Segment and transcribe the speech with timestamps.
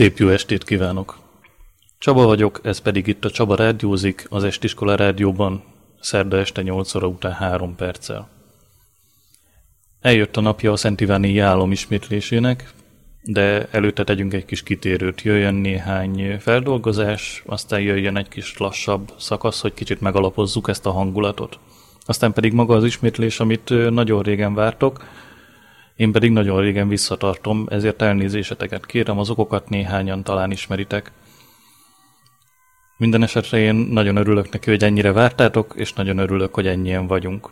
[0.00, 1.18] Szép jó estét kívánok!
[1.98, 5.62] Csaba vagyok, ez pedig itt a Csaba Rádiózik, az Estiskola Rádióban,
[6.00, 8.28] szerda este 8 óra után 3 perccel.
[10.00, 12.72] Eljött a napja a Szent Iváni Jálom ismétlésének,
[13.22, 15.22] de előtte tegyünk egy kis kitérőt.
[15.22, 21.58] Jöjjön néhány feldolgozás, aztán jöjjön egy kis lassabb szakasz, hogy kicsit megalapozzuk ezt a hangulatot.
[22.00, 25.04] Aztán pedig maga az ismétlés, amit nagyon régen vártok,
[26.00, 31.12] én pedig nagyon régen visszatartom, ezért elnézéseteket kérem, az okokat néhányan talán ismeritek.
[32.96, 37.50] Minden esetre én nagyon örülök neki, hogy ennyire vártátok, és nagyon örülök, hogy ennyien vagyunk.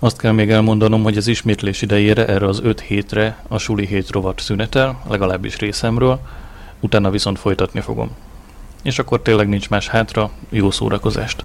[0.00, 4.10] Azt kell még elmondanom, hogy az ismétlés idejére erre az öt hétre a suli hét
[4.10, 6.20] rovat szünetel, legalábbis részemről,
[6.80, 8.16] utána viszont folytatni fogom.
[8.82, 11.42] És akkor tényleg nincs más hátra, jó szórakozást!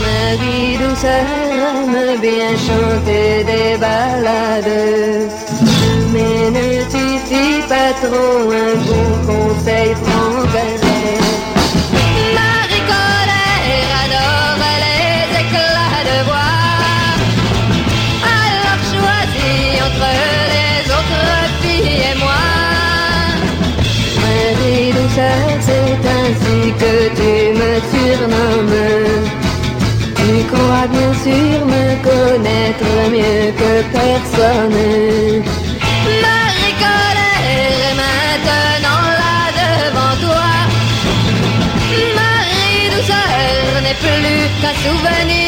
[0.00, 5.30] Ma vie douceur me bien chanter des balades.
[6.12, 10.85] Mais ne suffit pas trop un bon conseil prends
[27.80, 28.18] sur.
[30.16, 35.42] Tu crois bien sûr me connaître mieux que personne.
[36.26, 40.48] Marie Colère est maintenant là devant toi.
[42.20, 45.45] Marie Douceur n'est plus qu'un souvenir.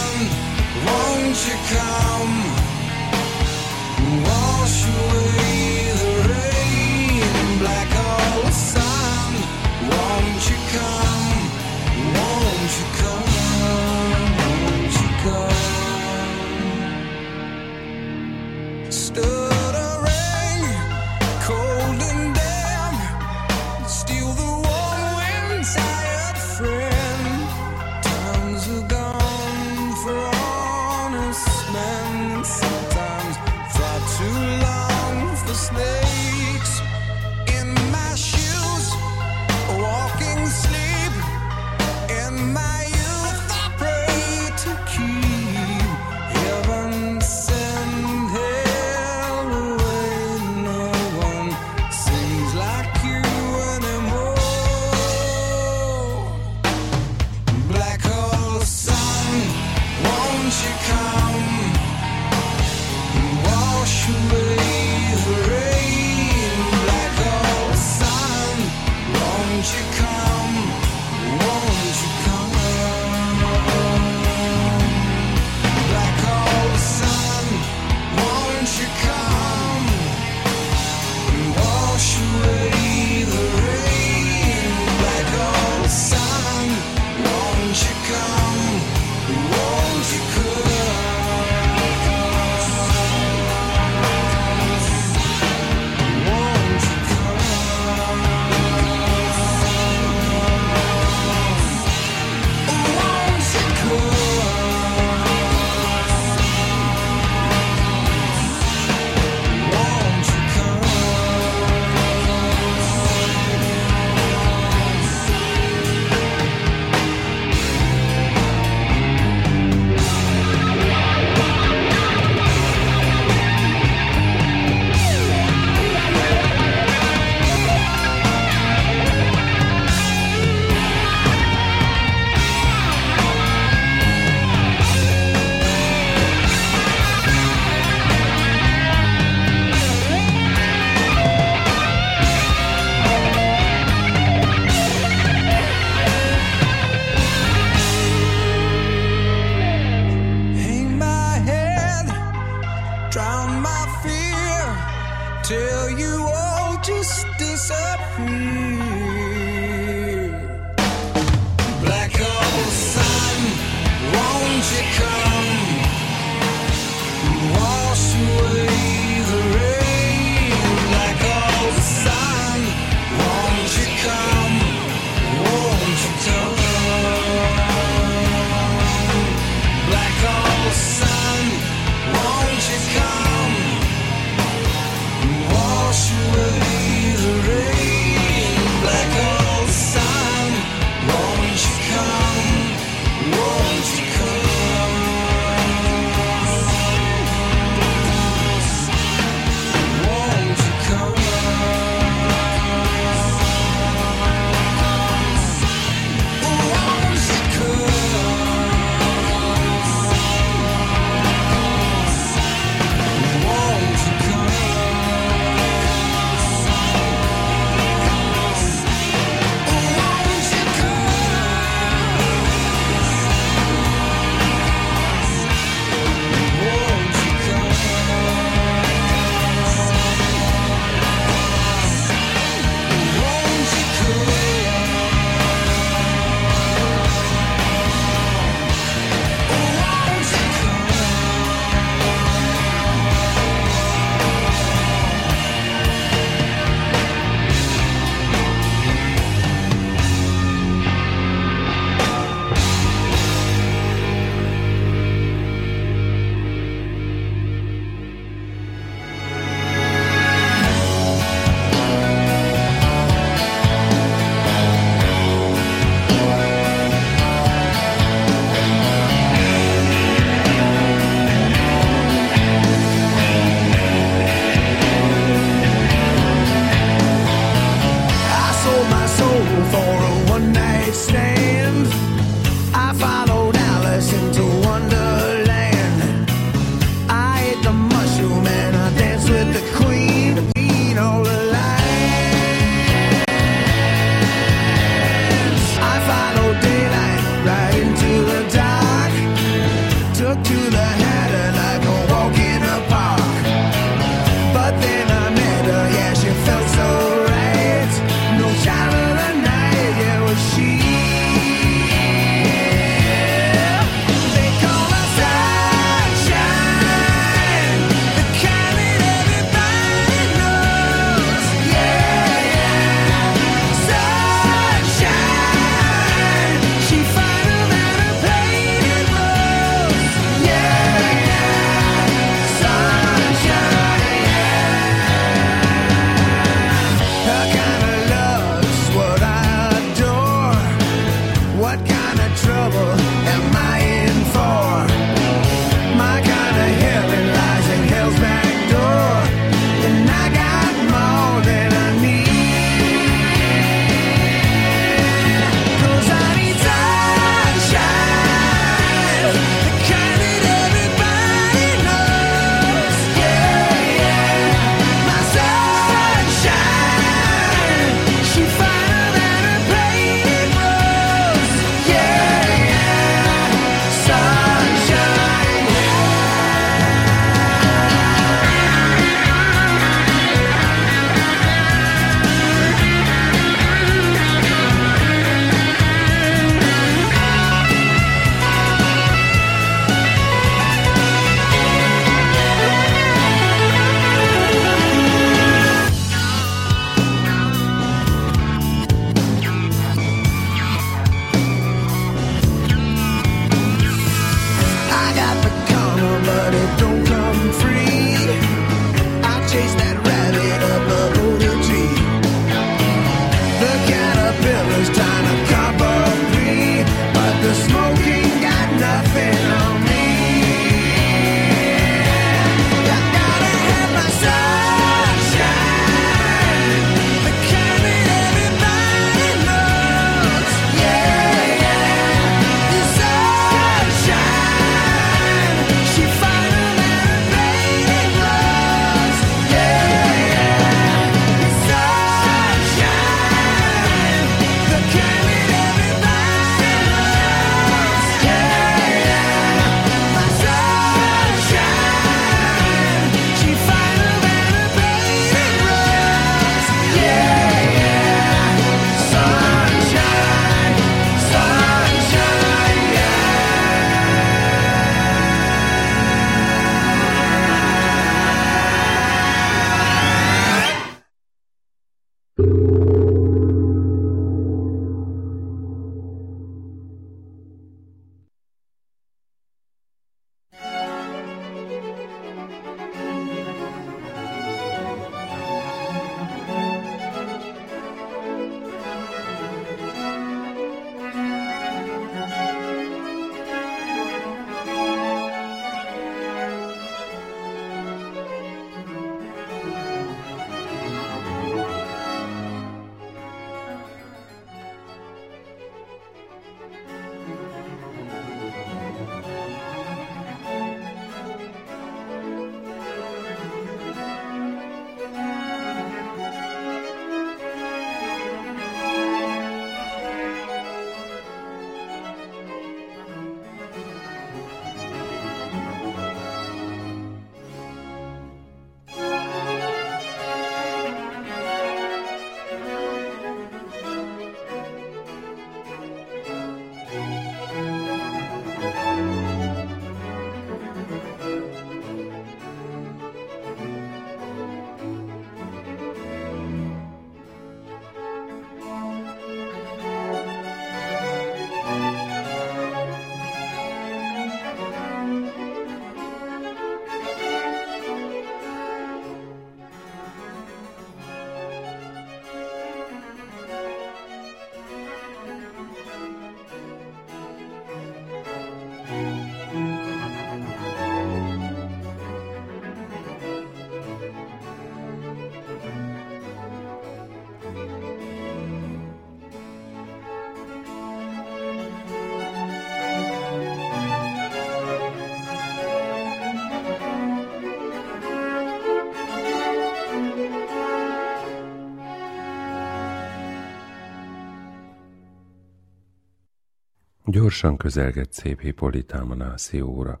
[597.16, 600.00] gyorsan közelgett szép Hippolytámonászi óra.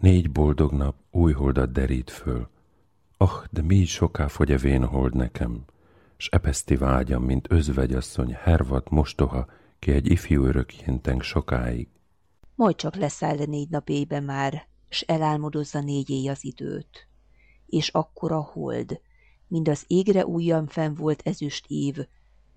[0.00, 2.48] Négy boldog nap új holdat derít föl.
[3.16, 5.64] Ah, de mi soká fogy a vénhold nekem,
[6.16, 9.46] s epeszti vágyam, mint özvegyasszony, hervat, mostoha,
[9.78, 11.88] ki egy ifjú örökjénteng sokáig.
[12.54, 17.08] Majd csak leszáll a négy nap éjbe már, s elálmodozza négy éj az időt.
[17.66, 19.00] És akkor a hold,
[19.46, 21.96] mind az égre újjan fenn volt ezüst év,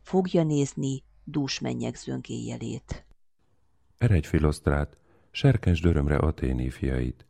[0.01, 3.05] fogja nézni dús mennyegzőnk éjjelét.
[4.03, 4.97] Eredj Filosztrát,
[5.31, 7.25] serkensd örömre Aténi fiait.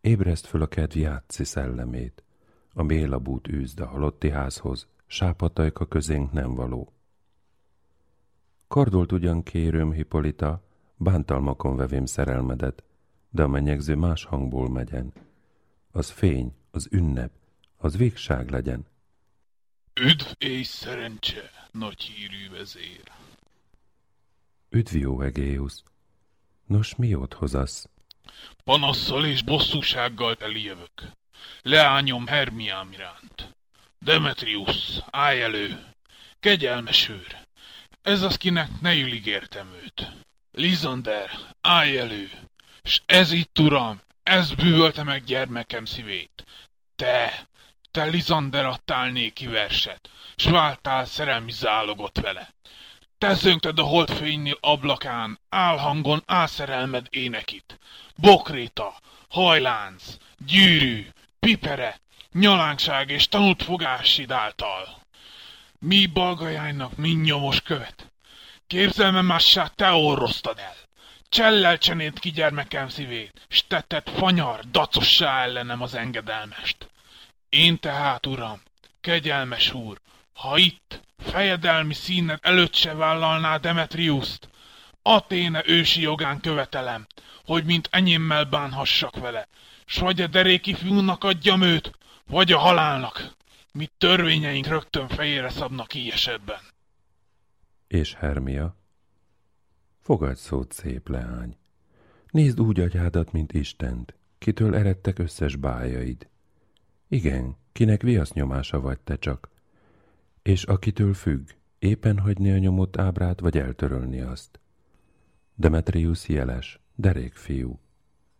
[0.00, 2.24] Ébreszt föl a kedv játszi szellemét.
[2.72, 6.92] A bélabút űzd a halotti házhoz, sápatajka közénk nem való.
[8.68, 10.62] Kardolt ugyan kérőm, Hipolita,
[10.96, 12.82] bántalmakon vevém szerelmedet,
[13.30, 15.12] de a menyegző más hangból megyen.
[15.90, 17.32] Az fény, az ünnep,
[17.76, 18.86] az végság legyen.
[20.00, 23.02] Üdv és szerencse, nagy hírű vezér!
[24.68, 25.82] Üdv jó Egéusz,
[26.72, 27.88] Nos, mi ott hozasz?
[28.64, 31.02] Panasszal és bosszúsággal eljövök.
[31.62, 33.56] Leányom Hermiám iránt.
[33.98, 35.86] Demetrius, állj elő!
[36.40, 37.36] Kegyelmes őr!
[38.02, 40.12] Ez az, kinek ne ígértem őt.
[40.52, 41.30] Lizander,
[41.60, 42.30] állj elő!
[42.82, 46.44] S ez itt, uram, ez bűvölte meg gyermekem szívét.
[46.96, 47.48] Te,
[47.90, 52.54] te Lizander adtál néki verset, s váltál szerelmi zálogot vele.
[53.22, 57.78] Te zöngted a holdfénynél ablakán, álhangon álszerelmed énekit.
[58.16, 58.94] Bokréta,
[59.28, 61.06] hajlánc, gyűrű,
[61.40, 62.00] pipere,
[62.32, 65.02] nyalánkság és tanult fogásid által.
[65.78, 68.12] Mi balgajánynak mi nyomos követ?
[68.66, 70.76] Képzelme mássát te orroztad el.
[71.28, 76.90] Csellel csenét ki gyermekem szívét, s tetted fanyar, dacossá ellenem az engedelmest.
[77.48, 78.62] Én tehát, uram,
[79.00, 80.00] kegyelmes úr,
[80.42, 84.48] ha itt, fejedelmi színed előtt se vállalná Demetriuszt,
[85.02, 87.06] Aténe ősi jogán követelem,
[87.44, 89.48] hogy mint enyémmel bánhassak vele,
[89.86, 93.34] s vagy a deréki fiúnak adjam őt, vagy a halálnak,
[93.72, 96.60] mit törvényeink rögtön fejére szabnak így esetben.
[97.86, 98.76] És Hermia?
[100.00, 101.56] Fogadj szót, szép leány.
[102.30, 106.28] Nézd úgy agyádat, mint Istent, kitől eredtek összes bájaid.
[107.08, 109.50] Igen, kinek viasz nyomása vagy te csak.
[110.42, 114.60] És akitől függ, éppen hagyni a nyomott ábrát, vagy eltörölni azt.
[115.54, 117.78] Demetrius jeles, derék fiú.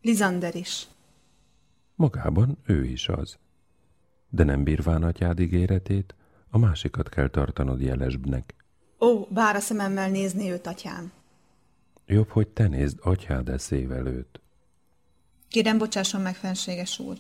[0.01, 0.87] Lizander is.
[1.95, 3.39] Magában ő is az.
[4.29, 6.15] De nem bírván atyád ígéretét,
[6.51, 8.55] a másikat kell tartanod jelesbnek.
[9.01, 11.13] Ó, bár a szememmel nézni őt, atyám.
[12.07, 14.41] Jobb, hogy te nézd atyád eszével őt.
[15.49, 17.17] Kérem, bocsásson meg, fenséges úr.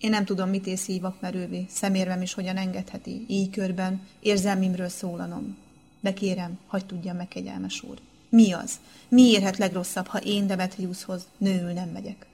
[0.00, 5.56] Én nem tudom, mit ész hívak merővé, szemérvem is hogyan engedheti, így körben érzelmimről szólanom.
[6.00, 7.98] De kérem, hagyd tudjam meg, kegyelmes úr.
[8.28, 8.80] Mi az?
[9.08, 12.26] Mi érhet legrosszabb, ha én Demetriushoz nőül nem megyek?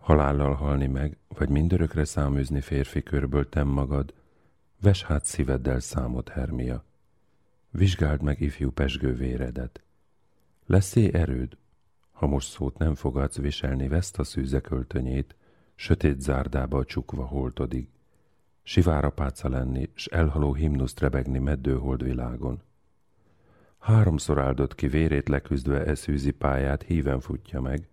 [0.00, 4.14] Halállal halni meg, vagy mindörökre száműzni férfi körből tem magad,
[4.80, 6.84] ves hát szíveddel számot, Hermia.
[7.70, 9.82] Vizsgáld meg ifjú pesgő véredet.
[10.66, 11.56] Lesz-é erőd,
[12.12, 15.34] ha most szót nem fogadsz viselni veszt a szűze költönyét,
[15.84, 17.88] sötét zárdába csukva holtodig,
[18.62, 22.62] sivára páca lenni, s elhaló himnuszt rebegni meddő világon.
[23.78, 27.88] Háromszor áldott ki vérét leküzdve e szűzi pályát híven futja meg,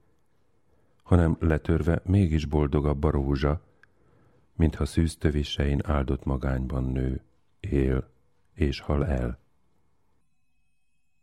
[1.03, 3.61] hanem letörve mégis boldogabb a rózsa,
[4.55, 7.21] mintha szűztövisein áldott magányban nő,
[7.59, 8.09] él
[8.53, 9.39] és hal el.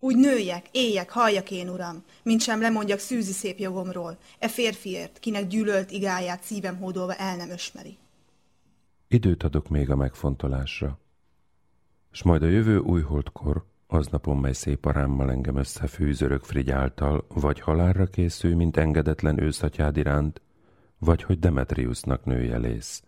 [0.01, 5.47] Úgy nőjek, éljek, halljak én, uram, mint sem lemondjak szűzi szép jogomról, e férfiért, kinek
[5.47, 7.97] gyűlölt igáját szívem hódolva el nem ösmeri.
[9.09, 10.99] Időt adok még a megfontolásra,
[12.11, 17.61] s majd a jövő újholdkor, aznapon, mely szép arámmal engem összefűz örök frigy által, vagy
[17.61, 20.41] halálra készül, mint engedetlen őszatyád iránt,
[20.99, 23.03] vagy hogy Demetriusnak nőjelész,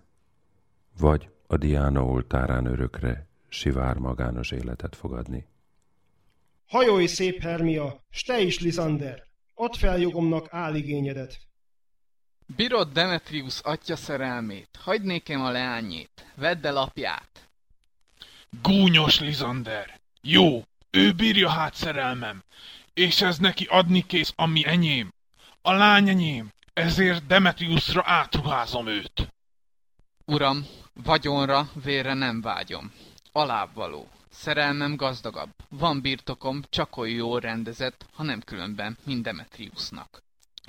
[0.98, 5.49] vagy a Diana oltárán örökre sivár magános életet fogadni.
[6.70, 9.26] Hajolj szép Hermia, s te is, Lisander!
[9.54, 11.38] Add fel jogomnak áligényedet!
[12.56, 17.48] Bírod Demetrius atya szerelmét, hagyd nékem a leányét, vedd el apját.
[18.62, 20.00] Gúnyos Lizander!
[20.22, 22.42] Jó, ő bírja hát szerelmem,
[22.94, 25.12] és ez neki adni kész, ami enyém.
[25.62, 29.32] A lány enyém, ezért Demetriusra átruházom őt.
[30.24, 32.92] Uram, vagyonra, vérre nem vágyom.
[33.32, 34.08] Alábbvaló.
[34.30, 35.50] Szerelmem gazdagabb.
[35.68, 40.22] Van birtokom, csak olyan jól rendezett, ha nem különben, mint.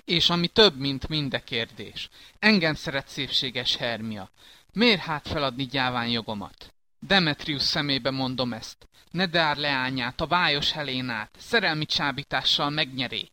[0.06, 2.10] És ami több, mint minde kérdés.
[2.40, 4.30] Engem szeret szépséges Hermia.
[4.74, 6.74] Miért hát feladni gyáván jogomat?
[7.00, 8.88] Demetrius szemébe mondom ezt.
[9.12, 13.30] Ne dár leányát, a vájos Helénát, szerelmi csábítással megnyeré.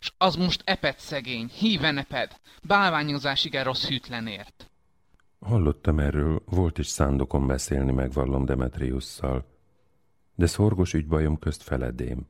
[0.00, 4.70] S az most eped szegény, híven eped, bálványozás igen rossz hűtlenért.
[5.40, 9.49] Hallottam erről, volt is szándokom beszélni, megvallom Demetriusszal.
[10.40, 12.26] De szorgos ügybajom közt feledém.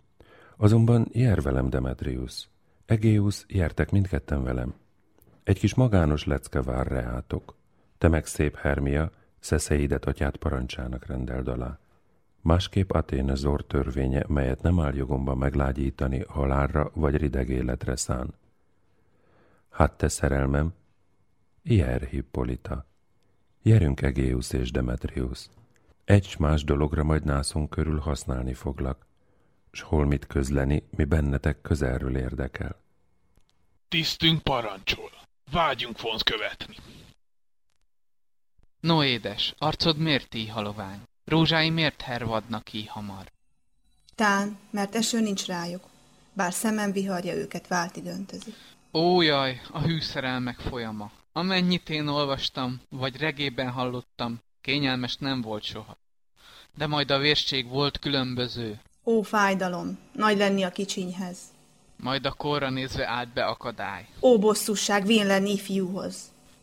[0.56, 2.48] Azonban jár velem Demetrius.
[2.86, 4.74] Egéus, jártek mindketten velem.
[5.42, 7.54] Egy kis magános lecke vár reátok.
[7.98, 11.78] Te meg szép Hermia, szeszeidet atyát parancsának rendeld alá.
[12.40, 18.34] Másképp Aténe zor törvénye, melyet nem áll jogomban meglágyítani halálra vagy rideg életre szán.
[19.68, 20.72] Hát te szerelmem,
[21.62, 22.86] Ier Hippolita,
[23.62, 25.48] Jerünk Egéus és Demetrius.
[26.10, 29.06] Egy más dologra majd nászunk körül használni foglak.
[29.72, 32.80] s hol mit közleni, mi bennetek közelről érdekel.
[33.88, 35.10] Tisztünk parancsol.
[35.50, 36.76] Vágyunk vonz követni.
[38.80, 41.02] No édes, arcod miért így halovány?
[41.24, 43.32] Rózsái miért hervadnak így hamar?
[44.14, 45.84] Tán, mert eső nincs rájuk,
[46.32, 48.54] bár szemem viharja őket váltig öntözi.
[48.92, 51.10] Ó jaj, a hűszerelmek folyama.
[51.32, 55.98] Amennyit én olvastam, vagy regében hallottam, kényelmes nem volt soha.
[56.74, 61.38] De majd a vérség volt különböző, Ó, fájdalom, nagy lenni a kicsinyhez.
[61.96, 64.06] majd a korra nézve állt be akadály.
[64.20, 66.16] Ó, bosszusság, vén lenni fiúhoz.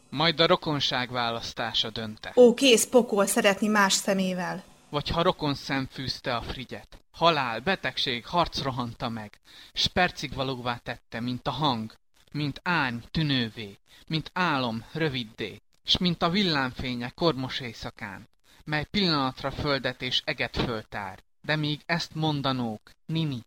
[0.09, 2.31] Majd a rokonság választása dönte.
[2.35, 4.63] Ó, kész pokol szeretni más szemével.
[4.89, 6.97] Vagy ha rokon szem fűzte a frigyet.
[7.11, 9.39] Halál, betegség, harc rohanta meg,
[9.73, 11.93] s percig valóvá tette, mint a hang,
[12.31, 13.77] mint ány tűnővé,
[14.07, 18.27] mint álom röviddé, s mint a villámfénye kormos éjszakán,
[18.63, 23.41] mely pillanatra földet és eget föltár, de míg ezt mondanók, Nini,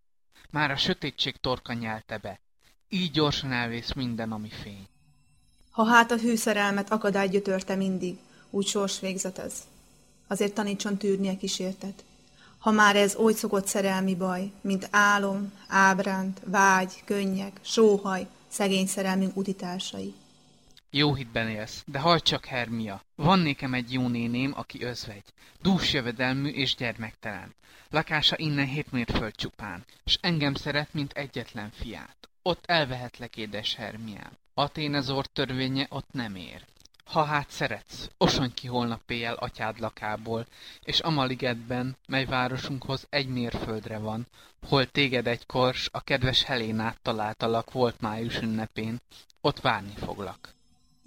[0.50, 2.40] már a sötétség torka nyelte be,
[2.88, 4.86] így gyorsan elvész minden, ami fény.
[5.70, 8.18] Ha hát a hűszerelmet akadály gyötörte mindig,
[8.50, 9.54] úgy sors végzet ez.
[10.26, 12.04] Azért tanítson tűrnie kísértet.
[12.58, 19.36] Ha már ez oly szokott szerelmi baj, mint álom, ábránt, vágy, könnyek, sóhaj, szegény szerelmünk
[19.36, 20.14] utitársai.
[20.92, 23.02] Jó hitben élsz, de hagyd csak, Hermia.
[23.14, 25.24] Van nékem egy jó néném, aki özvegy.
[25.62, 27.54] Dús jövedelmű és gyermektelen.
[27.90, 32.28] Lakása innen hét mérföld csupán, s engem szeret, mint egyetlen fiát.
[32.42, 34.32] Ott elvehetlek, édes Hermiám.
[34.54, 36.64] Aténezor törvénye ott nem ér.
[37.04, 40.46] Ha hát szeretsz, osonj ki holnap éjjel atyád lakából,
[40.82, 44.26] és Amaligetben, mely városunkhoz egy mérföldre van,
[44.68, 49.00] hol téged egy kors, a kedves Helénát találtalak volt május ünnepén,
[49.40, 50.58] ott várni foglak.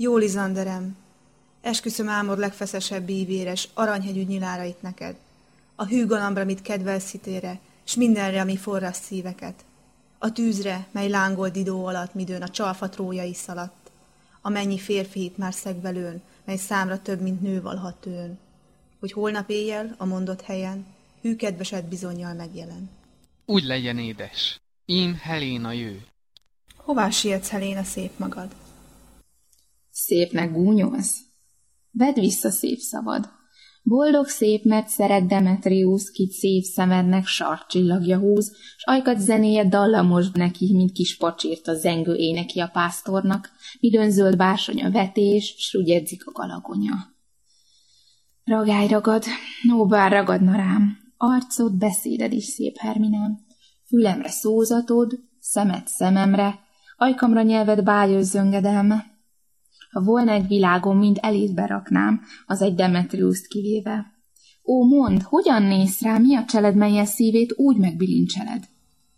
[0.04, 0.98] Jó, Lizanderem,
[1.62, 5.16] esküszöm álmod legfeszesebb bívéres, aranyhegyű nyilárait neked,
[5.76, 9.66] a hű galambra, mit kedvelsz hitére, s mindenre, ami forraszt szíveket.
[10.18, 13.92] A tűzre, mely lángol didó alatt, midőn a csalfa trójai szaladt,
[14.42, 18.40] amennyi férfi hit már szegvelőn, mely számra több, mint nő valhat tőn,
[19.00, 20.86] hogy holnap éjjel, a mondott helyen,
[21.22, 22.90] hű kedvesed bizonyal megjelen.
[23.46, 24.62] Úgy legyen édes.
[24.86, 26.06] Ím Heléna jő.
[26.76, 28.62] Hová sietsz, Heléna, szép magad?
[29.96, 31.20] Szépnek gúnyolsz?
[31.92, 33.30] Vedd vissza szép szavad.
[33.84, 40.74] Boldog szép, mert szeret Demetrius, kit szép szemednek sarkcsillagja húz, s ajkat zenéje dallamos neki,
[40.76, 46.28] mint kis pacsírt a zengő éneki a pásztornak, midőn zöld bársony a vetés, s rugyedzik
[46.28, 46.96] a galagonya.
[48.44, 49.24] Ragály ragad,
[49.74, 53.40] ó, bár ragadna rám, arcod, beszéded is szép, Herminám,
[53.88, 56.60] fülemre szózatod, szemed szememre,
[56.98, 59.13] ajkamra nyelved bájos zöngedelme,
[59.94, 64.12] ha volna egy világom, mind elét beraknám, az egy Demetriuszt kivéve.
[64.66, 68.64] Ó, mondd, hogyan néz rá, mi a cseled, melyel szívét úgy megbilincseled?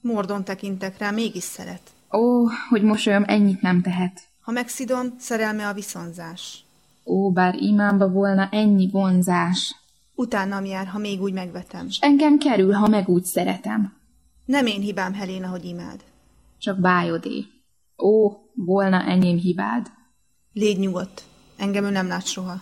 [0.02, 1.82] Mordon tekintek rá, mégis szeret.
[2.12, 4.22] Ó, hogy mosolyom ennyit nem tehet.
[4.42, 6.66] Ha megszidom, szerelme a viszonzás.
[7.06, 9.76] Ó, bár imámba volna ennyi vonzás.
[10.16, 11.90] Utánam jár, ha még úgy megvetem.
[11.90, 13.94] S engem kerül, ha meg úgy szeretem.
[14.46, 16.04] Nem én hibám, Heléna, hogy imád.
[16.58, 17.46] Csak bájodé.
[17.98, 19.88] Ó, volna enyém hibád.
[20.58, 21.24] Légy nyugodt,
[21.56, 22.62] engem ő nem lát soha.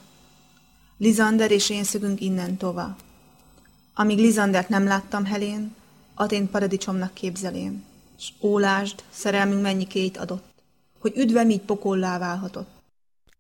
[0.98, 2.96] Lizander és én szögünk innen tova.
[3.94, 5.76] Amíg Lizandert nem láttam Helén,
[6.14, 7.86] Atén paradicsomnak képzelém,
[8.20, 10.46] s ólásd, szerelmünk mennyi két adott,
[11.00, 12.70] hogy üdvem így pokollá válhatott.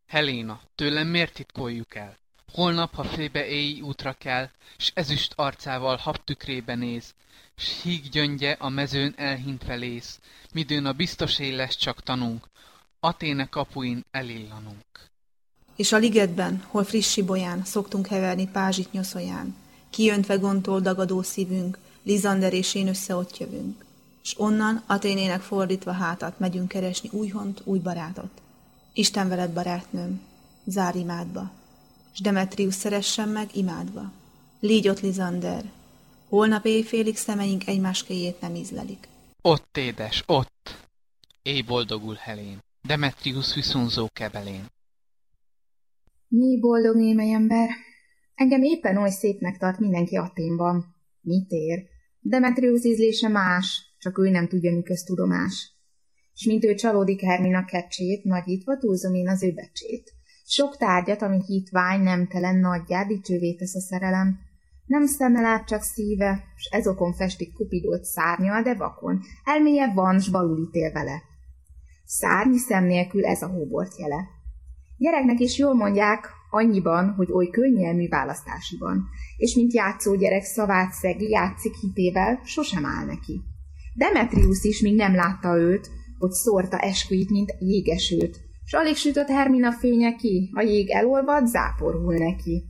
[0.08, 2.18] Heléna, tőlem miért titkoljuk el?
[2.52, 7.14] Holnap, ha fébe éj útra kell, s ezüst arcával habtükrébe néz,
[7.58, 10.20] s híg gyöngye a mezőn elhint felész,
[10.52, 12.52] midőn a biztos éj lesz csak tanunk,
[13.06, 15.10] Aténe kapuin elillanunk.
[15.76, 19.56] És a ligetben, hol friss sibolyán, szoktunk heverni pázsit nyoszoján,
[19.90, 23.86] kijöntve gondtól dagadó szívünk, Lizander és én össze ott jövünk.
[24.22, 28.42] S onnan Aténének fordítva hátat megyünk keresni új hont, új barátot.
[28.94, 30.22] Isten veled, barátnőm,
[30.66, 31.52] zár imádba,
[32.14, 34.12] s Demetrius szeressen meg imádva.
[34.60, 35.72] Légy ott, Lizander,
[36.30, 39.08] holnap éjfélig szemeink egymás kéjét nem ízlelik.
[39.42, 40.86] Ott, édes, ott!
[41.42, 44.66] Éj boldogul Helén, Demetrius viszonzó kebelén.
[46.28, 47.70] Mi boldog némely ember?
[48.36, 50.86] Engem éppen oly szépnek tart mindenki Aténban.
[51.22, 51.84] Mit ér?
[52.20, 55.72] Demetrius ízlése más, csak ő nem tudja, mi köztudomás.
[56.34, 60.12] S mint ő csalódik Hermina kecsét, nagyítva túlzom én az ő becsét.
[60.46, 64.40] Sok tárgyat, ami hitvány, nemtelen nagyjá, dicsővé tesz a szerelem.
[64.86, 69.22] Nem szemmel át csak szíve, s ez okon festik Kupidót szárnyal, de vakon.
[69.44, 71.32] Elméje van, s balul ítél vele.
[72.20, 74.28] Szárnyi szem nélkül ez a hóbort jele.
[74.98, 79.04] Gyereknek is jól mondják, annyiban, hogy oly könnyelmű választásiban,
[79.38, 83.42] és mint játszógyerek szavát szegi, játszik hitével, sosem áll neki.
[83.96, 89.72] Demetrius is még nem látta őt, hogy szórta esküit, mint jégesőt, s alig sütött Hermina
[89.72, 92.64] fénye ki, a jég elolvad, záporul neki.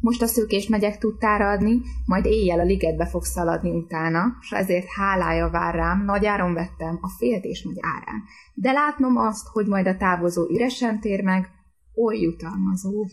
[0.00, 4.86] Most a szőkést megyek tudtára adni, majd éjjel a ligetbe fog szaladni utána, s ezért
[4.96, 8.22] hálája vár rám, nagyáron vettem a féltés nagy árán.
[8.54, 11.48] De látnom azt, hogy majd a távozó üresen tér meg,
[11.94, 13.06] oly jutalmazó.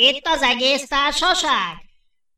[0.00, 1.76] Itt az egész társaság?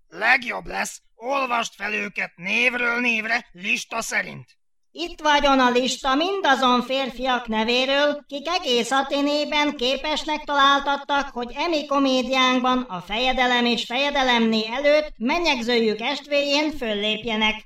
[0.09, 4.47] Legjobb lesz, olvast fel őket névről névre, lista szerint.
[4.91, 12.79] Itt vagyon a lista mindazon férfiak nevéről, kik egész Aténében képesnek találtattak, hogy emi komédiánkban
[12.83, 17.65] a fejedelem és fejedelemné előtt menyegzőjük estvéjén föllépjenek.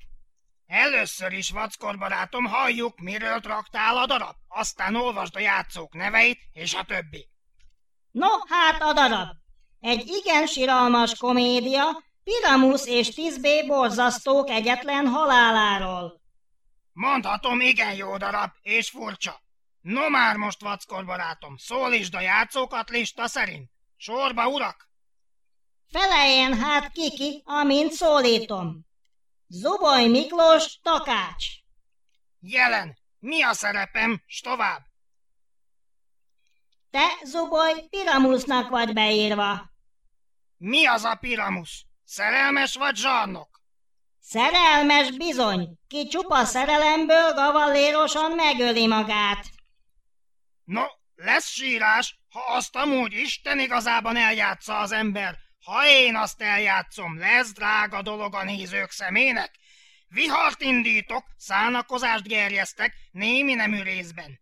[0.66, 6.74] Először is, vackor barátom, halljuk, miről traktál a darab, aztán olvasd a játszók neveit és
[6.74, 7.28] a többi.
[8.10, 9.42] No, hát a darab.
[9.84, 16.20] Egy igen siralmas komédia, Piramus és Tizbé borzasztók egyetlen haláláról.
[16.92, 19.42] Mondhatom, igen jó darab, és furcsa.
[19.80, 23.70] No már most, vackor barátom, szólítsd a játszókat lista szerint.
[23.96, 24.88] Sorba, urak!
[25.90, 28.86] Feleljen hát kiki, amint szólítom.
[29.46, 31.46] Zuboly Miklós, Takács.
[32.40, 34.82] Jelen, mi a szerepem, s tovább?
[36.90, 39.72] Te, Zuboly, Piramusnak vagy beírva.
[40.56, 41.86] Mi az a Piramus?
[42.04, 43.62] Szerelmes vagy zsarnok?
[44.20, 49.46] Szerelmes bizony, ki csupa szerelemből gavallérosan megöli magát.
[50.64, 50.84] No,
[51.14, 55.36] lesz sírás, ha azt amúgy Isten igazában eljátsza az ember.
[55.64, 59.54] Ha én azt eljátszom, lesz drága dolog a nézők szemének.
[60.08, 64.40] Vihart indítok, szánakozást gerjesztek, némi nemű részben.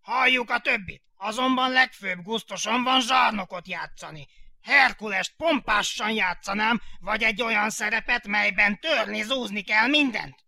[0.00, 4.28] Halljuk a többit, azonban legfőbb gusztosan van zsarnokot játszani.
[4.66, 10.44] Herkulest pompásan játszanám, vagy egy olyan szerepet, melyben törni, zúzni kell mindent.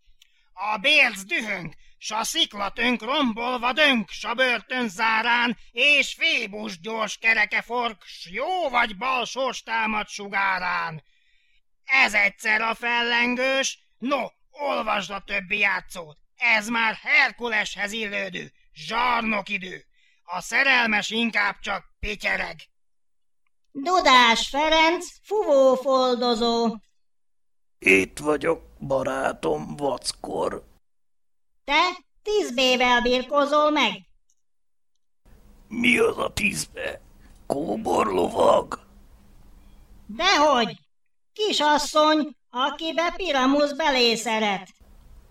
[0.53, 7.17] A bérc dühönk, s a sziklatönk rombolva dönk, s a börtön zárán, és Fébus gyors
[7.17, 11.03] kereke fork, s jó vagy bal sors támad sugárán.
[11.85, 19.85] Ez egyszer a fellengős, no, olvasd a többi játszót, ez már Herkuleshez illődő, zsarnok idő.
[20.23, 22.55] A szerelmes inkább csak pityereg.
[23.83, 26.75] Dudás Ferenc, fuvófoldozó.
[27.79, 30.63] Itt vagyok, barátom, vackor.
[31.63, 33.91] Te tízbével birkozol meg?
[35.67, 37.01] Mi az a tízbe?
[37.45, 38.79] Kóborlovag?
[40.05, 40.77] Dehogy!
[41.33, 44.67] Kisasszony, akibe Piramus belé szeret.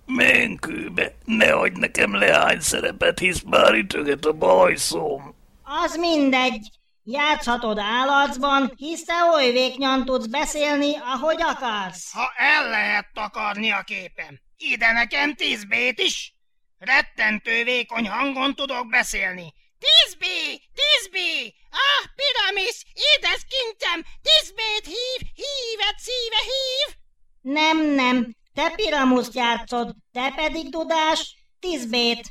[0.06, 5.34] Menkőbe, ne adj nekem leány szerepet, hisz már ütöget a bajszom.
[5.62, 6.77] Az mindegy.
[7.10, 12.12] Játszhatod állatban, hisz te oly véknyan tudsz beszélni, ahogy akarsz.
[12.12, 16.34] Ha el lehet takarni a képem, ide nekem tíz bét is.
[16.78, 19.54] Rettentő vékony hangon tudok beszélni.
[19.78, 20.60] Tízbé!
[20.74, 21.54] Tízbé!
[21.70, 22.84] Ah, piramis!
[22.92, 24.04] Édes kincsem!
[24.22, 25.28] Tízbét hív!
[25.34, 26.96] Hívet szíve hív!
[27.40, 32.30] Nem, nem, te Piramuszt játszod, te pedig Dudás, tízbét.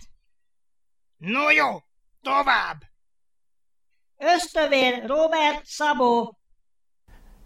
[1.18, 1.84] No jó,
[2.22, 2.96] tovább!
[4.18, 6.38] Ösztövér Robert Szabó.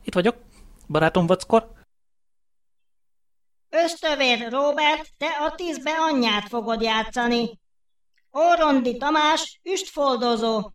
[0.03, 0.35] Itt vagyok,
[0.87, 1.71] barátom vackor.
[3.69, 7.59] Ösztövér Robert, te a tízbe anyját fogod játszani.
[8.29, 10.71] Orondi Tamás, üstfoldozó.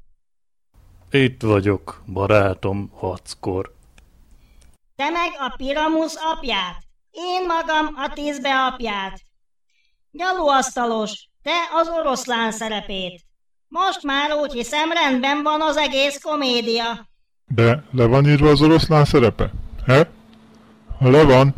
[1.10, 3.74] Itt vagyok, barátom vackor.
[4.96, 6.82] Te meg a Piramusz apját.
[7.10, 9.20] Én magam a tízbe apját.
[10.10, 13.25] Gyalóasztalos, te az oroszlán szerepét.
[13.68, 17.08] Most már úgy hiszem rendben van az egész komédia.
[17.46, 19.50] De le van írva az oroszlán szerepe?
[19.86, 20.10] He?
[20.98, 21.54] Ha le van,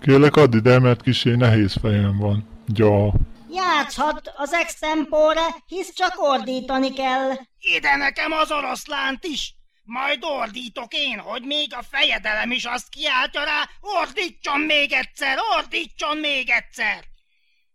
[0.00, 2.64] kérlek add ide, mert kisé nehéz fejem van.
[2.74, 3.12] Ja.
[3.50, 7.30] Játszhat az extempore, hisz csak ordítani kell.
[7.58, 9.54] Ide nekem az oroszlánt is!
[9.84, 16.16] Majd ordítok én, hogy még a fejedelem is azt kiáltja rá, ordítson még egyszer, ordítson
[16.16, 17.04] még egyszer!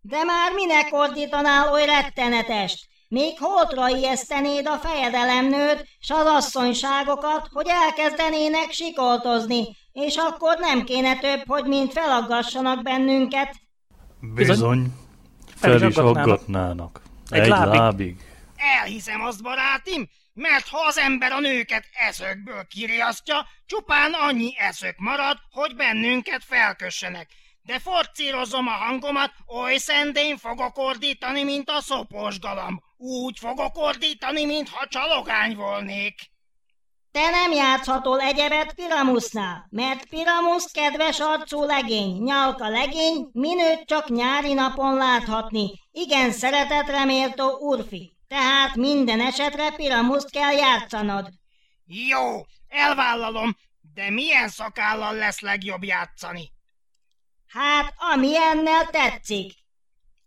[0.01, 2.88] De már minek ordítanál oly rettenetest?
[3.10, 11.20] Még holtra ijesztenéd a fejedelemnőt, s az asszonyságokat, hogy elkezdenének sikoltozni, és akkor nem kéne
[11.20, 13.55] több, hogy mind felaggassanak bennünket.
[14.20, 14.93] Bizony,
[15.55, 17.01] fel is aggatnának.
[17.30, 17.80] Egy, Egy lábig.
[17.80, 18.16] lábig.
[18.55, 25.38] Elhiszem azt, barátim, mert ha az ember a nőket eszökből kiriasztja, csupán annyi eszök marad,
[25.51, 27.30] hogy bennünket felkössenek.
[27.62, 32.80] De forcírozom a hangomat, oly szendén fogok ordítani, mint a szopós galamb.
[32.98, 36.16] Úgy fogok ordítani, mintha csalogány volnék.
[37.12, 44.54] Te nem játszhatol egyebet Piramusznál, mert Piramusz kedves arcú legény, nyalka legény, minőt csak nyári
[44.54, 45.72] napon láthatni.
[45.91, 51.30] Igen szeretetre méltó urfi, tehát minden esetre Piramuszt kell játszanod.
[51.86, 53.58] Jó, elvállalom,
[53.93, 56.52] de milyen szakállal lesz legjobb játszani?
[57.48, 59.54] Hát, amilyennel tetszik.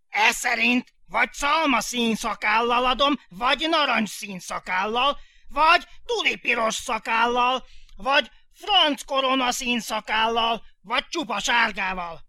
[0.09, 7.65] Ez szerint vagy szalmaszín szakállal adom, vagy narancsszín szakállal, vagy tulipiros szakállal,
[7.97, 12.21] vagy franc koronaszín szakállal, vagy csupa sárgával.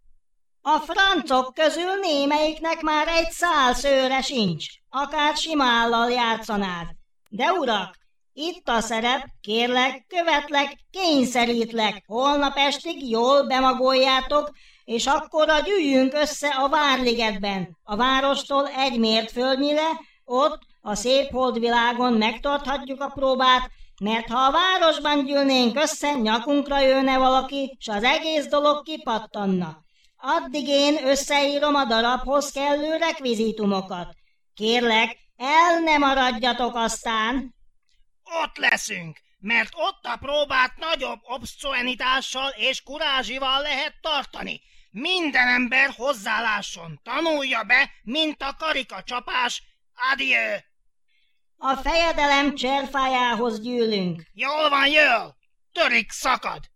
[0.62, 6.88] A francok közül némelyiknek már egy szál szőre sincs, akár simállal játszanád.
[7.30, 7.98] De urak,
[8.34, 14.52] itt a szerep, kérlek, követlek, kényszerítlek, holnap estig jól bemagoljátok,
[14.84, 19.90] és akkor gyűjjünk össze a Várligetben, a várostól egy mért földnyire,
[20.26, 23.70] ott a szép holdvilágon megtarthatjuk a próbát,
[24.02, 29.78] mert ha a városban gyűlnénk össze, nyakunkra jönne valaki, s az egész dolog kipattanna.
[30.18, 34.08] Addig én összeírom a darabhoz kellő rekvizitumokat.
[34.54, 37.56] Kérlek, el ne maradjatok aztán!
[38.44, 44.62] Ott leszünk, mert ott a próbát nagyobb obszcenitással és kurázsival lehet tartani.
[44.92, 49.64] Minden ember hozzálásson, tanulja be, mint a karikacsapás.
[50.12, 50.58] Adieu!
[51.58, 54.24] A fejedelem cserfájához gyűlünk.
[54.34, 55.38] Jól van, jól!
[55.72, 56.71] Törik szakad!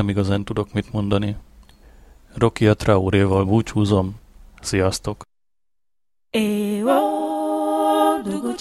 [0.00, 1.36] Nem igazán tudok mit mondani.
[2.34, 4.14] Rocky a Traoréval búcsúzom.
[4.60, 5.22] Sziasztok!
[6.30, 7.00] Ewo
[8.24, 8.54] dugu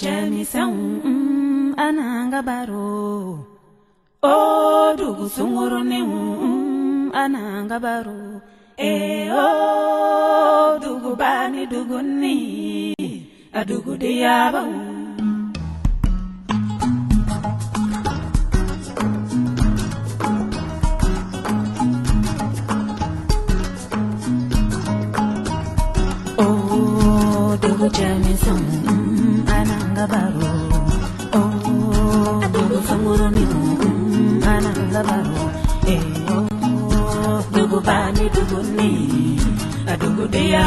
[1.03, 3.47] mm, ananga baro
[4.19, 6.11] o dugu sunguruninw
[6.41, 8.41] mm, ananga baro
[8.75, 9.47] Ewo
[10.83, 12.93] dugu bani duguni
[13.51, 14.71] a dugu diyabaw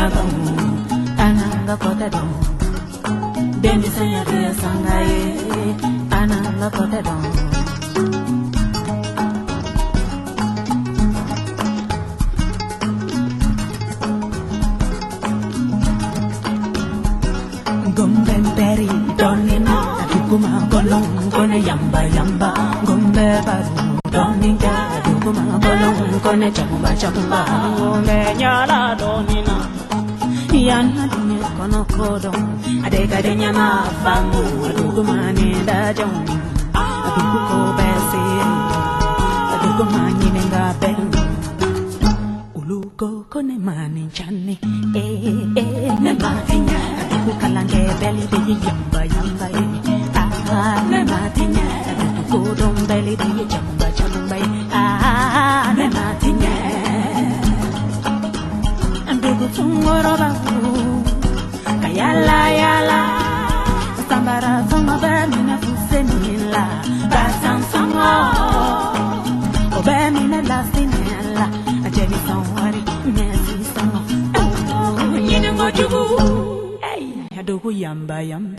[0.03, 0.52] cada um.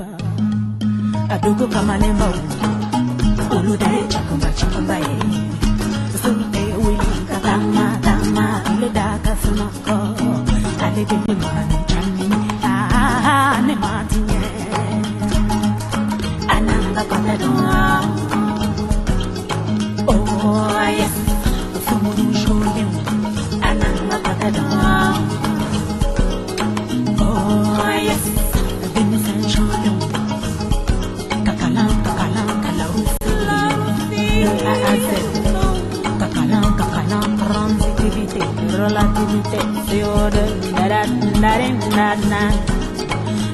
[0.04, 2.28] Nemba adogo kama Nemba
[3.58, 5.16] uludare chakomba chakomba ye.
[6.22, 8.46] Sunde wili katama tama.
[8.78, 9.98] Uleda kasumako.
[10.86, 11.43] Alibini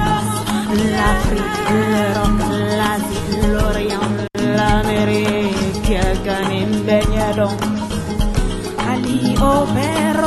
[0.96, 2.42] l'Afrique, l'Europe,
[2.78, 4.14] l'Asie, l'Orient,
[4.56, 7.56] l'Amérique, Ganim, Benyadon,
[8.88, 10.08] Ali, Opera.
[10.08, 10.17] Oh,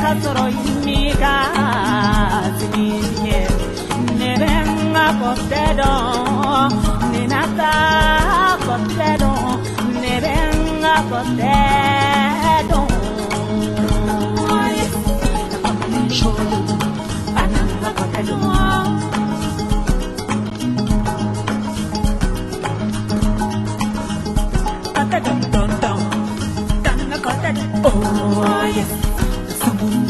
[0.00, 0.10] ka
[0.70, 1.34] imika i ka
[2.58, 2.86] fini
[3.16, 3.58] tiɲɛ.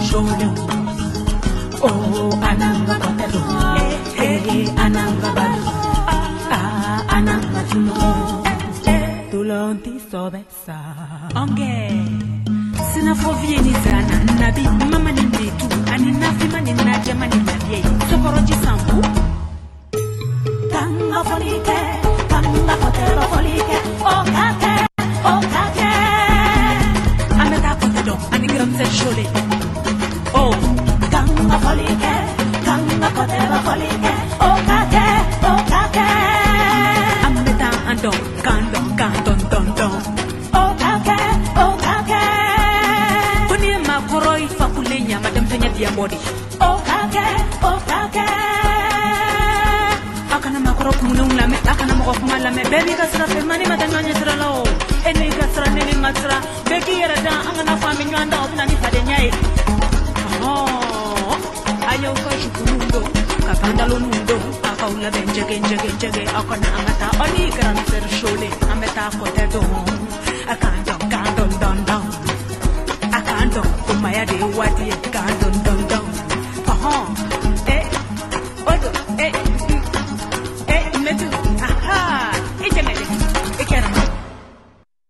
[0.08, 0.50] show you.
[1.86, 3.42] Oh, ananga patelo,
[4.24, 5.72] eh, eh, ananga balu,
[6.56, 8.10] ah, ananga tulo,
[8.94, 10.78] eh, tulonti sobesa.
[11.40, 11.74] Onge,
[12.90, 13.12] sina
[13.84, 15.67] zana, nabi, mama nindi tu.